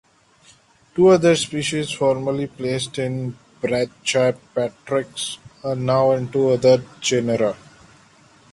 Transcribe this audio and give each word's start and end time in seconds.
Two 0.95 1.09
other 1.09 1.35
species, 1.35 1.91
formerly 1.91 2.47
placed 2.47 2.97
in 2.97 3.37
Brachypteryx, 3.61 5.37
are 5.63 5.75
now 5.75 6.09
in 6.13 6.31
two 6.31 6.49
other 6.49 6.83
genera. 6.99 7.55